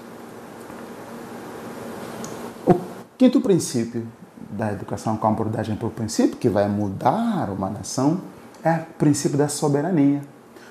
[2.64, 2.74] O
[3.18, 4.06] quinto princípio
[4.50, 8.20] da educação com abordagem por princípio, que vai mudar uma nação,
[8.62, 10.22] é o princípio da soberania.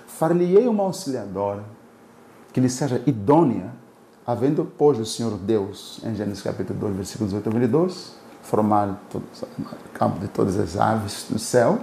[0.07, 1.65] Far-lhe-ei uma auxiliadora
[2.53, 3.73] que lhe seja idônea,
[4.25, 9.21] havendo, pois, o Senhor Deus, em Gênesis capítulo 2, versículos 8 a 22, formado o
[9.93, 11.79] campo de todas as aves do céu,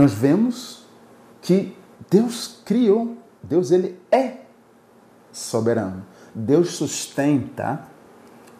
[0.00, 0.86] nós vemos
[1.42, 1.76] que
[2.08, 4.44] Deus criou, Deus ele é
[5.30, 6.06] soberano.
[6.34, 7.86] Deus sustenta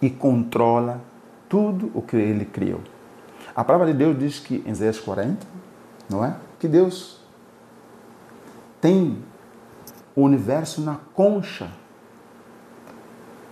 [0.02, 1.00] e controla
[1.48, 2.82] tudo o que ele criou.
[3.56, 5.46] A palavra de Deus diz que em Isaías 40,
[6.10, 6.36] não é?
[6.58, 7.20] Que Deus
[8.78, 9.24] tem
[10.14, 11.70] o universo na concha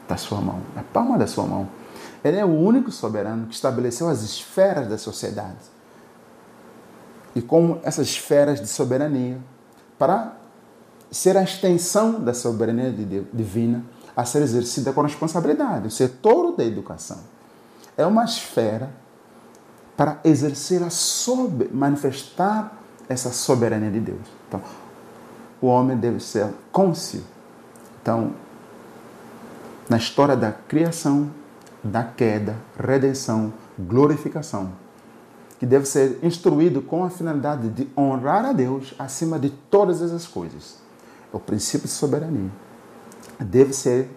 [0.06, 1.66] da sua mão, na palma da sua mão.
[2.22, 5.77] Ele é o único soberano que estabeleceu as esferas da sociedade.
[7.38, 9.38] E como essas esferas de soberania,
[9.96, 10.36] para
[11.08, 12.92] ser a extensão da soberania
[13.32, 13.84] divina
[14.16, 15.86] a ser exercida com responsabilidade.
[15.86, 17.18] O setor da educação
[17.96, 18.90] é uma esfera
[19.96, 22.76] para exercer a sob, manifestar
[23.08, 24.26] essa soberania de Deus.
[24.48, 24.60] Então,
[25.60, 27.22] o homem deve ser cônscio.
[28.02, 28.32] Então,
[29.88, 31.30] na história da criação,
[31.84, 34.72] da queda, redenção, glorificação,
[35.58, 40.26] que deve ser instruído com a finalidade de honrar a Deus acima de todas essas
[40.26, 40.78] coisas.
[41.32, 42.50] É o princípio de soberania.
[43.40, 44.08] Deve ser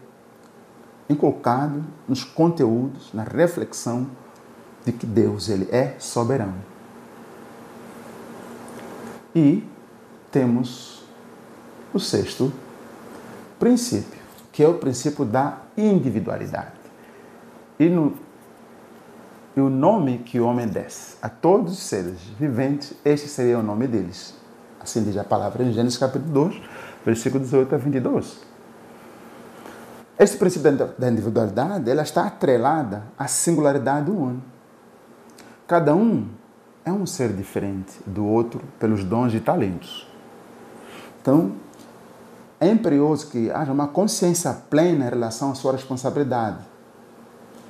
[1.09, 4.07] inculcado nos conteúdos, na reflexão
[4.85, 6.63] de que Deus ele é soberano.
[9.35, 9.67] E
[10.31, 11.03] temos
[11.93, 12.51] o sexto
[13.59, 14.19] princípio,
[14.51, 16.73] que é o princípio da individualidade.
[17.79, 18.13] E, no,
[19.55, 23.63] e o nome que o homem desse a todos os seres viventes, este seria o
[23.63, 24.33] nome deles.
[24.79, 26.61] Assim diz a palavra em Gênesis capítulo 2,
[27.05, 28.39] versículo 18 a 22.
[30.17, 34.43] Este princípio da individualidade ela está atrelada à singularidade do homem.
[35.67, 36.27] Cada um
[36.85, 40.07] é um ser diferente do outro pelos dons e talentos.
[41.21, 41.53] Então,
[42.59, 46.70] é imperioso que haja uma consciência plena em relação à sua responsabilidade.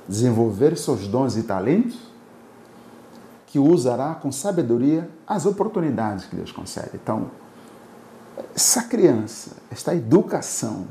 [0.08, 1.98] Desenvolver seus dons e talentos,
[3.46, 6.90] que usará com sabedoria as oportunidades que Deus concede.
[6.94, 7.30] Então,
[8.54, 10.86] essa criança, esta educação,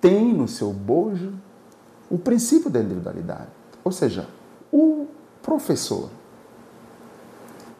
[0.00, 1.32] tem no seu bojo
[2.10, 3.48] o princípio da individualidade.
[3.82, 4.28] Ou seja,
[4.72, 5.06] o
[5.42, 6.10] professor,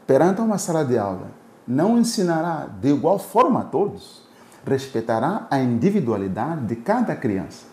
[0.07, 1.31] perante uma sala de aula,
[1.67, 4.25] não ensinará de igual forma a todos
[4.67, 7.67] respeitará a individualidade de cada criança.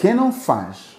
[0.00, 0.96] Quem não faz,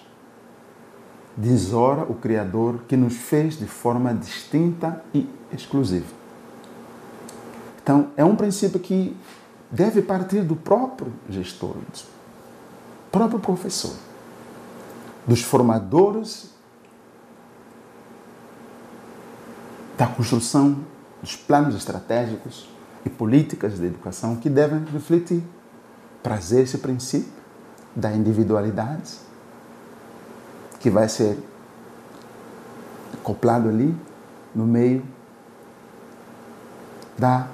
[1.36, 6.06] desora o Criador que nos fez de forma distinta e exclusiva.
[7.82, 9.16] Então, é um princípio que
[9.68, 12.04] deve partir do próprio gestor, do
[13.10, 13.96] próprio professor,
[15.26, 16.52] dos formadores
[19.98, 20.78] da construção
[21.20, 22.68] dos planos estratégicos,
[23.04, 25.42] e políticas de educação que devem refletir,
[26.22, 27.41] trazer esse princípio
[27.94, 29.18] da individualidade
[30.80, 31.38] que vai ser
[33.14, 33.94] acoplado ali
[34.54, 35.04] no meio
[37.16, 37.46] da,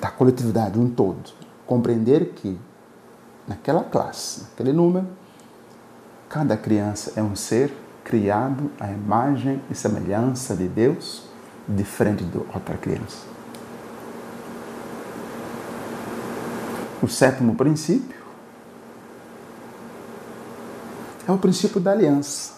[0.00, 1.32] da coletividade, um todo.
[1.66, 2.58] Compreender que
[3.48, 5.06] naquela classe, naquele número,
[6.28, 11.22] cada criança é um ser criado à imagem e semelhança de Deus,
[11.66, 13.24] diferente de outra criança.
[17.02, 18.23] O sétimo princípio
[21.26, 22.54] é o princípio da aliança.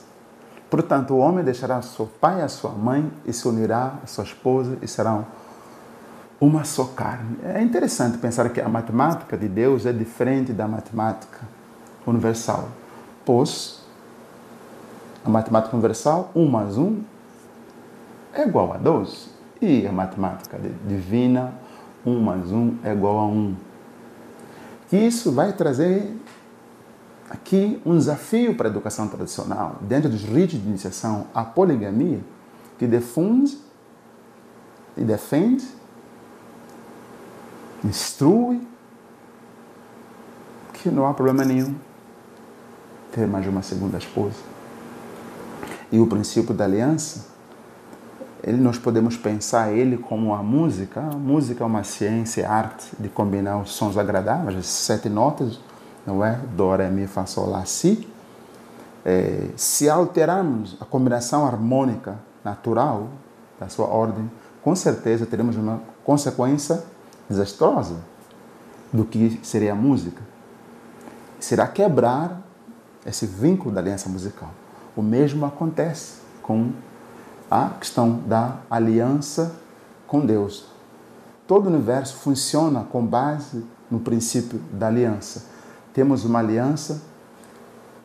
[0.68, 4.24] Portanto, o homem deixará seu pai e a sua mãe e se unirá à sua
[4.24, 5.26] esposa e serão
[6.40, 7.38] uma só carne.
[7.44, 11.38] É interessante pensar que a matemática de Deus é diferente da matemática
[12.06, 12.68] universal,
[13.24, 13.86] pois
[15.26, 17.00] a matemática universal, 1 mais 1
[18.32, 19.28] é igual a 2.
[19.60, 20.56] E a matemática
[20.86, 21.52] divina,
[22.04, 23.56] 1 mais 1 é igual a 1.
[24.88, 26.16] que isso vai trazer
[27.30, 32.20] aqui um desafio para a educação tradicional, dentro dos ritos de iniciação, a poligamia,
[32.78, 33.58] que defunde
[34.96, 35.64] e defende,
[37.84, 38.60] instrui,
[40.72, 41.74] que não há problema nenhum
[43.12, 44.36] ter mais uma segunda esposa.
[45.90, 47.26] E o princípio da aliança,
[48.42, 51.00] ele nós podemos pensar ele como a música.
[51.00, 55.58] A música é uma ciência, arte de combinar os sons agradáveis, sete notas,
[56.06, 56.38] não é?
[56.56, 58.08] Do, Ré, Mi, Fá, Sol, Lá, Si.
[59.04, 63.08] É, se alterarmos a combinação harmônica natural
[63.58, 64.30] da sua ordem,
[64.62, 66.82] com certeza teremos uma consequência
[67.28, 67.96] desastrosa
[68.92, 70.22] do que seria a música.
[71.38, 72.42] Será quebrar
[73.04, 74.50] esse vínculo da aliança musical.
[74.96, 76.72] O mesmo acontece com
[77.50, 79.54] a questão da aliança
[80.06, 80.66] com Deus.
[81.46, 85.44] Todo o universo funciona com base no princípio da aliança.
[85.96, 87.00] Temos uma aliança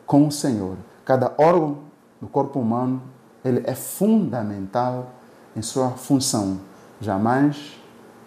[0.06, 0.78] com o Senhor.
[1.04, 1.80] Cada órgão
[2.18, 3.02] do corpo humano
[3.44, 5.12] ele é fundamental
[5.54, 6.58] em sua função.
[7.02, 7.78] Jamais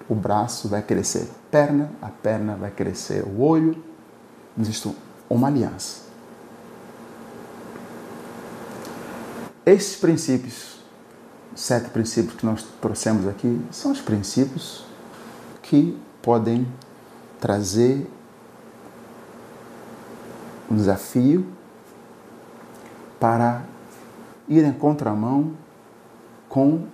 [0.08, 3.84] o braço vai crescer, perna, a perna vai crescer, o olho.
[4.56, 4.96] Existe
[5.28, 6.04] uma aliança.
[9.66, 10.80] Esses princípios,
[11.56, 14.86] sete princípios que nós trouxemos aqui, são os princípios
[15.64, 16.68] que podem
[17.42, 18.08] trazer
[20.70, 21.46] um desafio
[23.20, 23.64] para
[24.48, 25.54] ir em contramão
[26.50, 26.86] com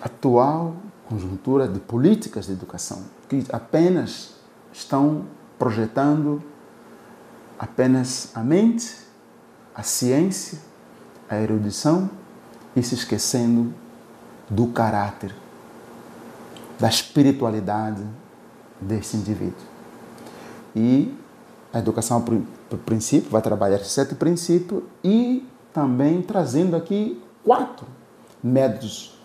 [0.00, 0.76] a atual
[1.08, 4.34] conjuntura de políticas de educação, que apenas
[4.72, 5.24] estão
[5.58, 6.42] projetando
[7.58, 8.94] apenas a mente,
[9.74, 10.58] a ciência
[11.28, 12.08] a erudição
[12.74, 13.74] e se esquecendo
[14.48, 15.34] do caráter,
[16.78, 18.02] da espiritualidade
[18.80, 19.66] desse indivíduo.
[20.74, 21.14] E
[21.72, 27.86] a educação, por princípio, vai trabalhar sete princípios e também trazendo aqui quatro
[28.42, 29.18] métodos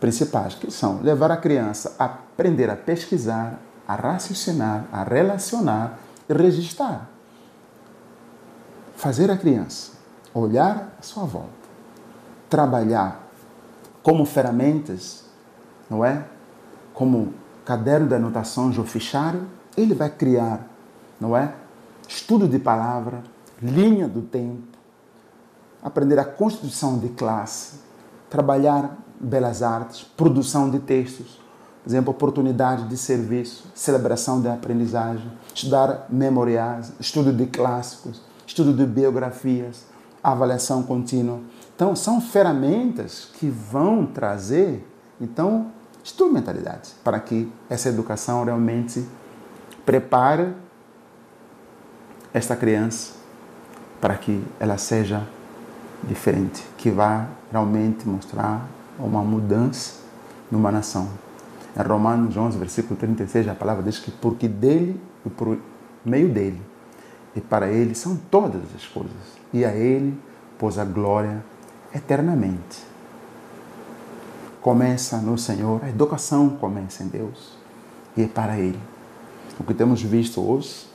[0.00, 5.98] principais, que são levar a criança a aprender a pesquisar, a raciocinar, a relacionar
[6.28, 7.08] e registrar.
[8.94, 9.98] Fazer a criança
[10.34, 11.48] olhar à sua volta,
[12.48, 13.28] trabalhar
[14.02, 15.24] como ferramentas,
[15.90, 16.24] não é?
[16.94, 17.34] Como
[17.64, 19.46] caderno de anotações ou fichário,
[19.76, 20.66] ele vai criar,
[21.20, 21.54] não é?
[22.08, 23.22] Estudo de palavra,
[23.62, 24.78] linha do tempo,
[25.82, 27.80] aprender a constituição de classe,
[28.30, 31.40] trabalhar belas artes, produção de textos,
[31.82, 38.84] por exemplo, oportunidade de serviço, celebração da aprendizagem, estudar memoriais, estudo de clássicos, estudo de
[38.84, 39.86] biografias,
[40.22, 41.40] avaliação contínua.
[41.74, 44.86] Então, são ferramentas que vão trazer,
[45.20, 45.68] então,
[46.02, 49.06] instrumentalidades para que essa educação realmente
[49.84, 50.54] prepare
[52.32, 53.14] esta criança
[54.00, 55.26] para que ela seja
[56.04, 58.68] diferente, que vá realmente mostrar
[58.98, 60.00] uma mudança
[60.50, 61.08] numa nação.
[61.76, 65.58] Em Romanos 11, versículo 36, a palavra diz que porque dele e por
[66.04, 66.60] meio dele
[67.38, 70.18] e para ele são todas as coisas e a Ele
[70.58, 71.42] pôs a glória
[71.94, 72.82] eternamente.
[74.60, 77.56] Começa no Senhor, a educação começa em Deus
[78.16, 78.78] e é para Ele.
[79.58, 80.87] O que temos visto hoje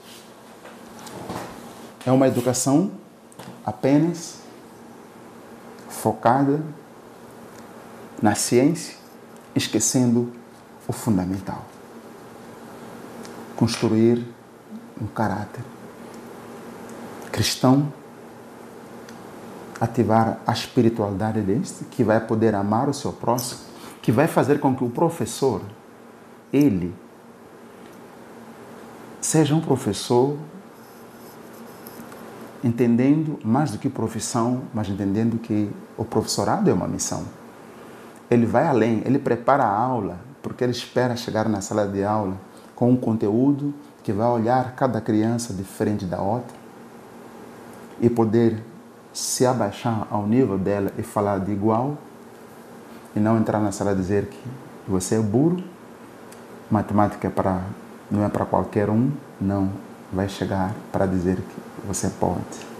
[2.06, 2.90] é uma educação
[3.64, 4.38] apenas
[5.88, 6.62] focada
[8.20, 8.96] na ciência,
[9.54, 10.32] esquecendo
[10.86, 11.64] o fundamental.
[13.56, 14.24] Construir
[15.00, 15.64] um caráter
[17.34, 17.92] cristão
[19.80, 23.60] ativar a espiritualidade deste, que vai poder amar o seu próximo,
[24.00, 25.60] que vai fazer com que o professor,
[26.52, 26.94] ele,
[29.20, 30.38] seja um professor
[32.64, 37.24] entendendo mais do que profissão, mas entendendo que o professorado é uma missão.
[38.30, 42.36] Ele vai além, ele prepara a aula, porque ele espera chegar na sala de aula
[42.74, 46.56] com um conteúdo que vai olhar cada criança diferente da outra
[48.00, 48.62] e poder
[49.12, 51.98] se abaixar ao nível dela e falar de igual
[53.14, 54.40] e não entrar na sala e dizer que
[54.88, 55.62] você é burro,
[56.70, 57.62] matemática é para,
[58.10, 59.10] não é para qualquer um,
[59.40, 59.70] não,
[60.12, 62.74] vai chegar para dizer que você pode.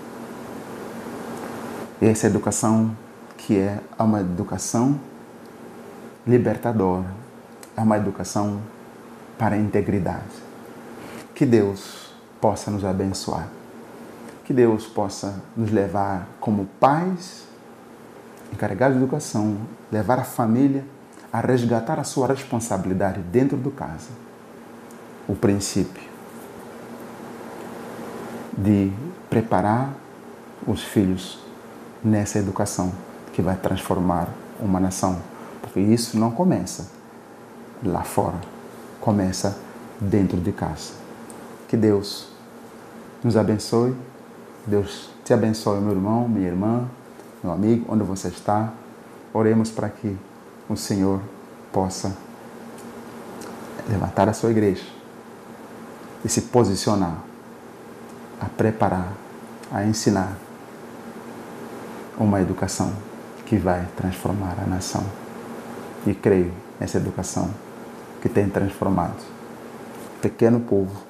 [2.01, 2.97] Essa educação
[3.37, 4.99] que é uma educação
[6.27, 7.07] libertadora,
[7.77, 8.61] é uma educação
[9.39, 10.43] para a integridade.
[11.35, 13.49] Que Deus possa nos abençoar.
[14.45, 17.47] Que Deus possa nos levar como pais,
[18.53, 19.59] encarregados de educação,
[19.91, 20.85] levar a família
[21.33, 24.11] a resgatar a sua responsabilidade dentro do casa
[25.27, 26.14] o princípio
[28.57, 28.93] de
[29.29, 29.93] preparar
[30.67, 31.39] os filhos
[32.03, 32.93] nessa educação
[33.33, 34.29] que vai transformar
[34.61, 35.21] uma nação.
[35.61, 36.87] Porque isso não começa
[37.83, 38.39] lá fora,
[39.01, 39.59] começa
[40.01, 40.93] dentro de casa.
[41.69, 42.29] Que Deus
[43.23, 43.95] nos abençoe,
[44.67, 46.89] Deus te abençoe, meu irmão, minha irmã,
[47.43, 48.73] meu amigo, onde você está.
[49.33, 50.17] Oremos para que
[50.69, 51.21] o Senhor
[51.73, 52.17] possa
[53.89, 54.85] levantar a sua igreja
[56.25, 57.34] e se posicionar
[58.45, 59.13] a preparar,
[59.73, 60.37] a ensinar
[62.19, 62.93] uma educação
[63.47, 65.05] que vai transformar a nação.
[66.07, 67.51] E creio nessa educação
[68.21, 69.21] que tem transformado
[70.17, 71.03] o pequeno povo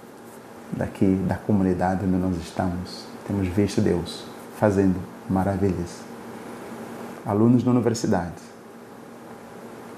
[0.73, 3.05] daqui da comunidade onde nós estamos.
[3.27, 4.25] Temos visto Deus
[4.59, 6.03] fazendo maravilhas.
[7.27, 8.55] Alunos da universidade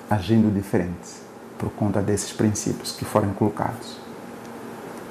[0.08, 1.20] agindo diferente
[1.58, 3.96] por conta desses princípios que foram colocados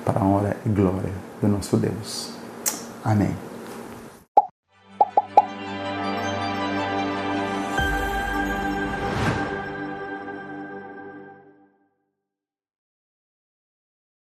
[0.06, 1.12] para a honra e glória
[1.42, 2.32] do nosso Deus.
[3.04, 3.55] Amém.